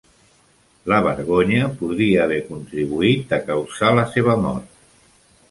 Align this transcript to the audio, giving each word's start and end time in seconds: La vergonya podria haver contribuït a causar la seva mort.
La 0.91 1.01
vergonya 1.07 1.67
podria 1.81 2.23
haver 2.23 2.39
contribuït 2.47 3.37
a 3.39 3.41
causar 3.53 3.93
la 4.01 4.09
seva 4.17 4.39
mort. 4.49 4.83